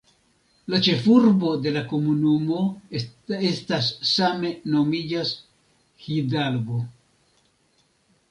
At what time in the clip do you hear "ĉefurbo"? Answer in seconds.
0.85-1.49